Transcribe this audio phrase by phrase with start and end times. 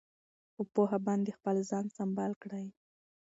[0.55, 2.65] په پوهه باندې خپل ځان سمبال کړئ.